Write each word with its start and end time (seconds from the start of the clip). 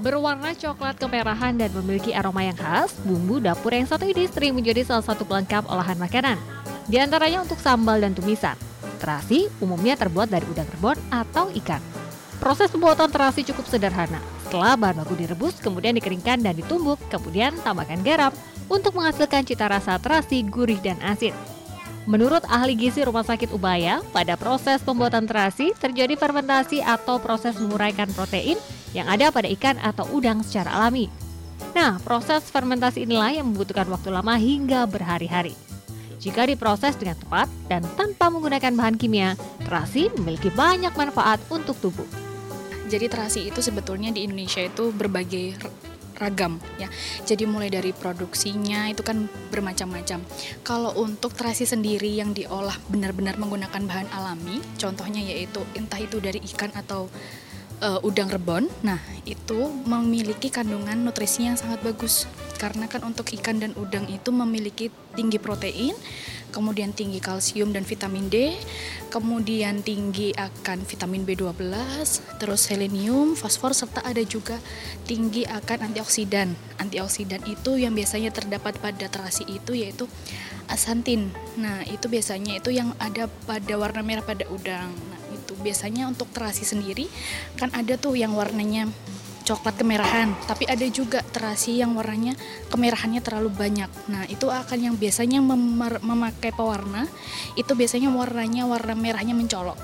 Berwarna 0.00 0.56
coklat 0.56 0.96
kemerahan 0.96 1.60
dan 1.60 1.68
memiliki 1.76 2.16
aroma 2.16 2.40
yang 2.40 2.56
khas, 2.56 2.96
bumbu 3.04 3.36
dapur 3.36 3.76
yang 3.76 3.84
satu 3.84 4.08
ini 4.08 4.24
sering 4.32 4.56
menjadi 4.56 4.80
salah 4.80 5.04
satu 5.04 5.28
pelengkap 5.28 5.68
olahan 5.68 6.00
makanan. 6.00 6.40
Di 6.88 6.96
antaranya 6.96 7.44
untuk 7.44 7.60
sambal 7.60 8.00
dan 8.00 8.16
tumisan. 8.16 8.56
Terasi 8.96 9.52
umumnya 9.60 10.00
terbuat 10.00 10.32
dari 10.32 10.48
udang 10.48 10.64
rebon 10.72 10.96
atau 11.12 11.52
ikan. 11.52 11.84
Proses 12.40 12.72
pembuatan 12.72 13.12
terasi 13.12 13.44
cukup 13.44 13.68
sederhana. 13.68 14.24
Setelah 14.48 14.72
bahan 14.80 15.04
baku 15.04 15.20
direbus, 15.20 15.60
kemudian 15.60 15.92
dikeringkan 15.92 16.40
dan 16.40 16.56
ditumbuk, 16.56 16.96
kemudian 17.12 17.52
tambahkan 17.60 18.00
garam 18.00 18.32
untuk 18.72 18.96
menghasilkan 18.96 19.44
cita 19.44 19.68
rasa 19.68 20.00
terasi 20.00 20.40
gurih 20.48 20.80
dan 20.80 20.96
asin. 21.04 21.36
Menurut 22.10 22.42
ahli 22.50 22.74
gizi 22.74 23.06
Rumah 23.06 23.22
Sakit 23.22 23.54
Ubaya, 23.54 24.02
pada 24.10 24.34
proses 24.34 24.82
pembuatan 24.82 25.30
terasi 25.30 25.70
terjadi 25.78 26.18
fermentasi 26.18 26.82
atau 26.82 27.22
proses 27.22 27.54
menguraikan 27.54 28.10
protein 28.10 28.58
yang 28.90 29.06
ada 29.06 29.30
pada 29.30 29.46
ikan 29.54 29.78
atau 29.78 30.10
udang 30.10 30.42
secara 30.42 30.74
alami. 30.74 31.06
Nah, 31.70 32.02
proses 32.02 32.50
fermentasi 32.50 33.06
inilah 33.06 33.38
yang 33.38 33.54
membutuhkan 33.54 33.86
waktu 33.86 34.10
lama 34.10 34.34
hingga 34.34 34.90
berhari-hari. 34.90 35.54
Jika 36.18 36.50
diproses 36.50 36.98
dengan 36.98 37.14
tepat 37.14 37.46
dan 37.70 37.86
tanpa 37.94 38.26
menggunakan 38.26 38.74
bahan 38.74 38.98
kimia, 38.98 39.38
terasi 39.62 40.10
memiliki 40.18 40.50
banyak 40.50 40.90
manfaat 40.98 41.38
untuk 41.46 41.78
tubuh. 41.78 42.10
Jadi 42.90 43.06
terasi 43.06 43.54
itu 43.54 43.62
sebetulnya 43.62 44.10
di 44.10 44.26
Indonesia 44.26 44.66
itu 44.66 44.90
berbagai 44.90 45.62
ragam 46.20 46.60
ya. 46.76 46.86
Jadi 47.24 47.48
mulai 47.48 47.72
dari 47.72 47.96
produksinya 47.96 48.86
itu 48.92 49.00
kan 49.00 49.26
bermacam-macam. 49.50 50.20
Kalau 50.60 50.92
untuk 51.00 51.32
terasi 51.32 51.64
sendiri 51.64 52.12
yang 52.12 52.36
diolah 52.36 52.76
benar-benar 52.92 53.40
menggunakan 53.40 53.82
bahan 53.88 54.08
alami, 54.12 54.60
contohnya 54.76 55.24
yaitu 55.24 55.64
entah 55.74 55.98
itu 55.98 56.20
dari 56.20 56.44
ikan 56.52 56.70
atau 56.76 57.08
uh, 57.80 58.00
udang 58.04 58.28
rebon. 58.28 58.68
Nah, 58.84 59.00
itu 59.24 59.72
memiliki 59.88 60.52
kandungan 60.52 61.00
nutrisi 61.00 61.48
yang 61.48 61.56
sangat 61.56 61.80
bagus. 61.80 62.28
Karena 62.60 62.84
kan 62.92 63.00
untuk 63.08 63.24
ikan 63.40 63.56
dan 63.56 63.72
udang 63.80 64.04
itu 64.12 64.28
memiliki 64.28 64.92
tinggi 65.16 65.40
protein, 65.40 65.96
kemudian 66.52 66.92
tinggi 66.92 67.16
kalsium 67.16 67.72
dan 67.72 67.88
vitamin 67.88 68.28
D, 68.28 68.52
kemudian 69.08 69.80
tinggi 69.80 70.36
akan 70.36 70.84
vitamin 70.84 71.24
B12, 71.24 71.56
terus 72.36 72.60
selenium, 72.68 73.32
fosfor 73.32 73.72
serta 73.72 74.04
ada 74.04 74.20
juga 74.20 74.60
tinggi 75.08 75.48
akan 75.48 75.88
antioksidan. 75.88 76.52
Antioksidan 76.76 77.48
itu 77.48 77.80
yang 77.80 77.96
biasanya 77.96 78.28
terdapat 78.28 78.76
pada 78.76 79.08
terasi 79.08 79.48
itu 79.48 79.72
yaitu 79.72 80.04
asantin. 80.68 81.32
Nah, 81.56 81.80
itu 81.88 82.12
biasanya 82.12 82.60
itu 82.60 82.70
yang 82.76 82.92
ada 83.00 83.26
pada 83.48 83.74
warna 83.80 84.04
merah 84.04 84.22
pada 84.22 84.44
udang. 84.52 84.92
Nah, 84.92 85.20
itu 85.32 85.56
biasanya 85.58 86.06
untuk 86.06 86.28
terasi 86.30 86.62
sendiri 86.62 87.08
kan 87.56 87.72
ada 87.72 87.96
tuh 87.96 88.14
yang 88.14 88.36
warnanya 88.36 88.86
coklat 89.44 89.76
kemerahan, 89.80 90.32
tapi 90.46 90.68
ada 90.68 90.86
juga 90.88 91.24
terasi 91.24 91.80
yang 91.80 91.96
warnanya 91.96 92.38
kemerahannya 92.70 93.20
terlalu 93.24 93.50
banyak. 93.50 93.90
Nah, 94.12 94.24
itu 94.30 94.46
akan 94.46 94.78
yang 94.78 94.94
biasanya 94.94 95.42
memakai 96.00 96.54
pewarna, 96.54 97.08
itu 97.56 97.72
biasanya 97.74 98.12
warnanya 98.14 98.68
warna 98.68 98.94
merahnya 98.94 99.34
mencolok. 99.34 99.76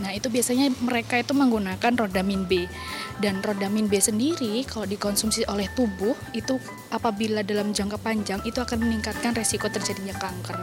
Nah, 0.00 0.16
itu 0.16 0.32
biasanya 0.32 0.72
mereka 0.80 1.20
itu 1.20 1.36
menggunakan 1.36 1.92
rodamin 1.92 2.48
B. 2.48 2.64
Dan 3.20 3.44
rodamin 3.44 3.84
B 3.84 4.00
sendiri 4.00 4.64
kalau 4.64 4.88
dikonsumsi 4.88 5.44
oleh 5.44 5.68
tubuh 5.76 6.16
itu 6.32 6.56
apabila 6.88 7.44
dalam 7.44 7.76
jangka 7.76 8.00
panjang 8.00 8.40
itu 8.48 8.64
akan 8.64 8.80
meningkatkan 8.80 9.36
resiko 9.36 9.68
terjadinya 9.68 10.16
kanker. 10.16 10.56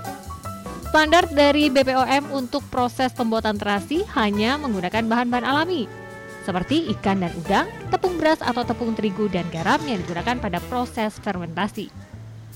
Standar 0.90 1.30
dari 1.30 1.70
BPOM 1.70 2.34
untuk 2.34 2.66
proses 2.74 3.14
pembuatan 3.14 3.62
terasi 3.62 4.02
hanya 4.18 4.58
menggunakan 4.58 5.06
bahan-bahan 5.06 5.46
alami, 5.46 5.86
seperti 6.48 6.88
ikan 6.96 7.20
dan 7.20 7.36
udang, 7.36 7.68
tepung 7.92 8.16
beras 8.16 8.40
atau 8.40 8.64
tepung 8.64 8.96
terigu 8.96 9.28
dan 9.28 9.44
garam 9.52 9.84
yang 9.84 10.00
digunakan 10.00 10.40
pada 10.40 10.64
proses 10.64 11.20
fermentasi. 11.20 11.92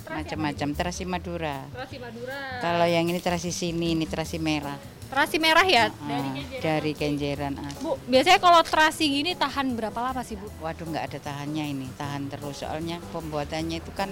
Macam-macam 0.07 0.71
terasi 0.71 1.03
Madura. 1.03 1.67
Terasi 1.75 1.99
Madura. 1.99 2.39
Kalau 2.63 2.87
yang 2.87 3.03
ini 3.11 3.19
terasi 3.19 3.51
sini, 3.51 3.91
ini 3.91 4.07
terasi 4.07 4.39
merah. 4.39 4.79
Terasi 5.11 5.43
merah 5.43 5.67
ya? 5.67 5.91
Uh, 5.91 6.07
dari 6.07 6.31
kenjeran. 6.31 6.63
Dari 6.63 6.91
kenjeran. 6.95 7.51
Bu, 7.83 7.99
biasanya 8.07 8.39
kalau 8.39 8.63
terasi 8.63 9.11
gini 9.11 9.35
tahan 9.35 9.75
berapa 9.75 9.99
lama 9.99 10.23
sih 10.23 10.39
Bu? 10.39 10.47
Waduh 10.63 10.87
nggak 10.87 11.11
ada 11.11 11.19
tahannya 11.19 11.65
ini, 11.75 11.87
tahan 11.99 12.31
terus. 12.31 12.63
Soalnya 12.63 13.03
pembuatannya 13.11 13.83
itu 13.83 13.91
kan 13.91 14.07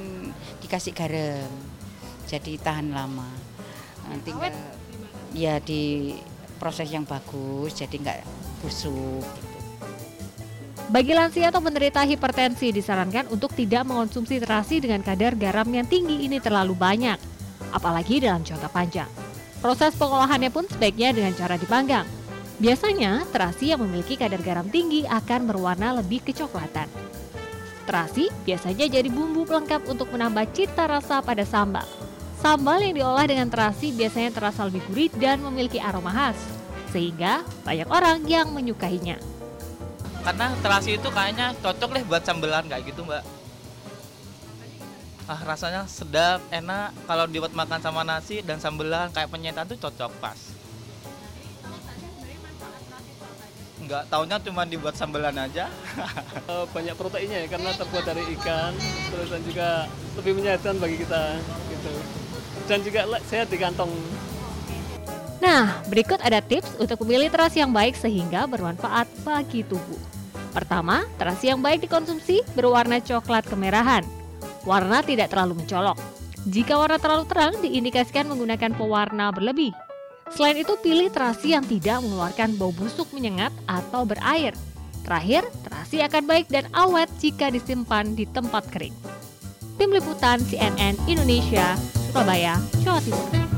dikasih 0.60 0.92
garam, 0.92 1.48
jadi 2.28 2.60
tahan 2.60 2.92
lama 2.92 3.40
tinggal 4.26 4.50
ya 5.38 5.62
di 5.62 6.16
proses 6.58 6.90
yang 6.90 7.06
bagus 7.06 7.78
jadi 7.78 7.94
nggak 7.94 8.20
busuk 8.66 9.49
Bagi 10.90 11.14
lansia 11.14 11.54
atau 11.54 11.62
penderita 11.62 12.02
hipertensi 12.02 12.74
disarankan 12.74 13.30
untuk 13.30 13.54
tidak 13.54 13.86
mengonsumsi 13.86 14.42
terasi 14.42 14.82
dengan 14.82 15.06
kadar 15.06 15.38
garam 15.38 15.70
yang 15.70 15.86
tinggi 15.86 16.26
ini 16.26 16.42
terlalu 16.42 16.74
banyak, 16.74 17.22
apalagi 17.70 18.18
dalam 18.18 18.42
jangka 18.42 18.74
panjang. 18.74 19.06
Proses 19.62 19.94
pengolahannya 19.94 20.50
pun 20.50 20.66
sebaiknya 20.66 21.14
dengan 21.14 21.38
cara 21.38 21.62
dipanggang. 21.62 22.10
Biasanya, 22.58 23.22
terasi 23.30 23.70
yang 23.70 23.86
memiliki 23.86 24.18
kadar 24.18 24.42
garam 24.42 24.66
tinggi 24.66 25.06
akan 25.06 25.46
berwarna 25.46 26.02
lebih 26.02 26.26
kecoklatan. 26.26 26.90
Terasi 27.86 28.34
biasanya 28.50 28.90
jadi 28.90 29.14
bumbu 29.14 29.46
pelengkap 29.46 29.86
untuk 29.86 30.10
menambah 30.10 30.50
cita 30.58 30.90
rasa 30.90 31.22
pada 31.22 31.46
sambal. 31.46 31.86
Sambal 32.42 32.82
yang 32.82 32.98
diolah 32.98 33.30
dengan 33.30 33.46
terasi 33.46 33.94
biasanya 33.94 34.34
terasa 34.34 34.66
lebih 34.66 34.82
gurih 34.90 35.14
dan 35.22 35.38
memiliki 35.38 35.78
aroma 35.78 36.10
khas, 36.10 36.40
sehingga 36.90 37.46
banyak 37.62 37.86
orang 37.94 38.26
yang 38.26 38.50
menyukainya. 38.50 39.39
Karena 40.24 40.48
terasi 40.60 41.00
itu 41.00 41.10
kayaknya 41.10 41.56
cocok 41.64 41.90
deh 41.96 42.04
buat 42.06 42.24
sambelan 42.24 42.66
kayak 42.68 42.84
gitu 42.92 43.02
mbak. 43.08 43.24
Ah 45.30 45.40
rasanya 45.46 45.86
sedap, 45.86 46.42
enak. 46.50 46.92
Kalau 47.06 47.26
dibuat 47.30 47.54
makan 47.54 47.80
sama 47.80 48.02
nasi 48.02 48.42
dan 48.42 48.58
sambelan 48.58 49.14
kayak 49.14 49.30
penyetan 49.30 49.70
tuh 49.70 49.78
cocok 49.78 50.12
pas. 50.18 50.40
Enggak, 53.80 54.04
tahunya 54.12 54.38
cuma 54.44 54.64
dibuat 54.68 54.96
sambelan 54.98 55.38
aja. 55.38 55.70
Eh, 56.50 56.66
banyak 56.74 56.98
proteinnya 56.98 57.46
ya 57.46 57.48
karena 57.48 57.70
terbuat 57.78 58.10
dari 58.10 58.26
ikan, 58.34 58.74
terus 59.14 59.30
dan 59.30 59.42
juga 59.46 59.86
lebih 60.18 60.34
menyehatkan 60.42 60.82
bagi 60.82 60.98
kita 60.98 61.38
gitu 61.70 61.94
dan 62.70 62.80
juga 62.86 63.02
sehat 63.26 63.50
di 63.50 63.58
kantong. 63.58 63.90
Nah, 65.40 65.80
berikut 65.88 66.20
ada 66.20 66.44
tips 66.44 66.76
untuk 66.84 67.04
memilih 67.08 67.32
terasi 67.32 67.64
yang 67.64 67.72
baik 67.72 67.96
sehingga 67.96 68.44
bermanfaat 68.44 69.08
bagi 69.24 69.64
tubuh. 69.64 70.00
Pertama, 70.52 71.08
terasi 71.16 71.52
yang 71.52 71.64
baik 71.64 71.88
dikonsumsi 71.88 72.44
berwarna 72.58 73.00
coklat 73.00 73.48
kemerahan. 73.48 74.04
Warna 74.68 75.00
tidak 75.00 75.32
terlalu 75.32 75.64
mencolok. 75.64 75.96
Jika 76.48 76.76
warna 76.76 77.00
terlalu 77.00 77.26
terang, 77.28 77.54
diindikasikan 77.64 78.28
menggunakan 78.28 78.76
pewarna 78.76 79.32
berlebih. 79.32 79.72
Selain 80.36 80.60
itu, 80.60 80.76
pilih 80.84 81.08
terasi 81.10 81.56
yang 81.56 81.64
tidak 81.64 82.04
mengeluarkan 82.04 82.60
bau 82.60 82.76
busuk 82.76 83.08
menyengat 83.16 83.56
atau 83.66 84.04
berair. 84.04 84.54
Terakhir, 85.08 85.48
terasi 85.66 86.04
akan 86.04 86.24
baik 86.28 86.52
dan 86.52 86.68
awet 86.76 87.10
jika 87.18 87.50
disimpan 87.50 88.14
di 88.14 88.28
tempat 88.30 88.68
kering. 88.70 88.94
Tim 89.80 89.90
Liputan 89.96 90.44
CNN 90.44 91.00
Indonesia 91.08 91.80
Surabaya, 92.12 92.60
Jawa 92.84 93.00
Timur. 93.00 93.49